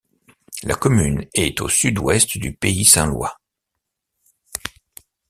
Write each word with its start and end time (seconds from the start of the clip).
La 0.63 0.73
commune 0.73 1.27
est 1.35 1.61
au 1.61 1.69
sud-ouest 1.69 2.39
du 2.39 2.53
Pays 2.55 2.85
saint-lois. 2.85 3.39